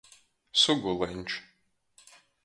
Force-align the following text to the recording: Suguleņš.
Suguleņš. 0.61 1.35